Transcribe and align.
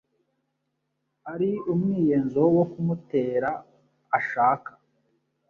ari 1.33 1.49
umwiyenzo 1.71 2.41
wo 2.55 2.63
kumutera 2.71 3.49
ashaka 4.17 4.71